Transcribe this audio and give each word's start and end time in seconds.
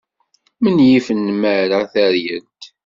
Menyif 0.61 1.07
nnmara 1.17 1.79
taryalt. 1.91 2.61